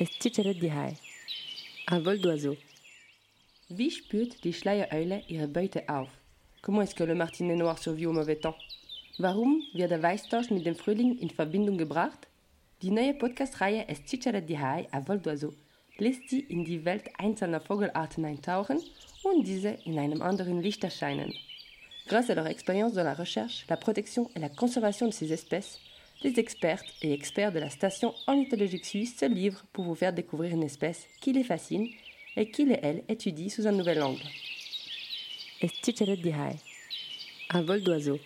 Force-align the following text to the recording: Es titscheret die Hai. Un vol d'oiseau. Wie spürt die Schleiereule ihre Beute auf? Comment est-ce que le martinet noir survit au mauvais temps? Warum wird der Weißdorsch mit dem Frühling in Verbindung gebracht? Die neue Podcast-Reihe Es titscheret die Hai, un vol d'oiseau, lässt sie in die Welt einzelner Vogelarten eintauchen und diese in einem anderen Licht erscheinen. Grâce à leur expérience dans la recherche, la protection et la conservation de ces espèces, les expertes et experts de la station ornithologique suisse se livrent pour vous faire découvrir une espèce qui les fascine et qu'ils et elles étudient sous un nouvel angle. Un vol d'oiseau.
Es 0.00 0.10
titscheret 0.10 0.60
die 0.62 0.70
Hai. 0.70 0.92
Un 1.90 2.04
vol 2.06 2.20
d'oiseau. 2.22 2.52
Wie 3.68 3.90
spürt 3.90 4.44
die 4.44 4.52
Schleiereule 4.52 5.24
ihre 5.26 5.48
Beute 5.48 5.88
auf? 5.88 6.08
Comment 6.62 6.82
est-ce 6.82 6.94
que 6.94 7.02
le 7.02 7.16
martinet 7.16 7.56
noir 7.56 7.78
survit 7.78 8.06
au 8.06 8.12
mauvais 8.12 8.38
temps? 8.38 8.54
Warum 9.18 9.60
wird 9.74 9.90
der 9.90 10.00
Weißdorsch 10.00 10.50
mit 10.50 10.64
dem 10.64 10.76
Frühling 10.76 11.18
in 11.18 11.30
Verbindung 11.30 11.78
gebracht? 11.78 12.28
Die 12.80 12.92
neue 12.92 13.12
Podcast-Reihe 13.12 13.88
Es 13.88 14.04
titscheret 14.04 14.48
die 14.48 14.60
Hai, 14.60 14.86
un 14.92 15.04
vol 15.04 15.18
d'oiseau, 15.18 15.52
lässt 15.98 16.28
sie 16.28 16.44
in 16.46 16.64
die 16.64 16.84
Welt 16.84 17.10
einzelner 17.18 17.60
Vogelarten 17.60 18.24
eintauchen 18.24 18.78
und 19.24 19.48
diese 19.48 19.70
in 19.84 19.98
einem 19.98 20.22
anderen 20.22 20.62
Licht 20.62 20.84
erscheinen. 20.84 21.34
Grâce 22.06 22.30
à 22.30 22.36
leur 22.36 22.46
expérience 22.46 22.92
dans 22.92 23.04
la 23.04 23.14
recherche, 23.14 23.66
la 23.68 23.76
protection 23.76 24.30
et 24.36 24.38
la 24.38 24.48
conservation 24.48 25.08
de 25.08 25.12
ces 25.12 25.32
espèces, 25.32 25.80
les 26.22 26.38
expertes 26.40 26.86
et 27.02 27.12
experts 27.12 27.52
de 27.52 27.58
la 27.58 27.70
station 27.70 28.14
ornithologique 28.26 28.84
suisse 28.84 29.16
se 29.16 29.26
livrent 29.26 29.64
pour 29.72 29.84
vous 29.84 29.94
faire 29.94 30.12
découvrir 30.12 30.52
une 30.52 30.64
espèce 30.64 31.06
qui 31.20 31.32
les 31.32 31.44
fascine 31.44 31.88
et 32.36 32.50
qu'ils 32.50 32.72
et 32.72 32.80
elles 32.82 33.04
étudient 33.08 33.48
sous 33.48 33.66
un 33.66 33.72
nouvel 33.72 34.02
angle. 34.02 34.22
Un 37.50 37.62
vol 37.62 37.82
d'oiseau. 37.82 38.18